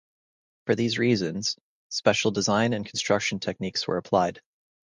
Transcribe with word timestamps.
For 0.65 0.73
these 0.73 0.97
reasons, 0.97 1.57
special 1.89 2.31
design 2.31 2.73
and 2.73 2.83
construction 2.83 3.39
techniques 3.39 3.87
were 3.87 3.97
applied. 3.97 4.41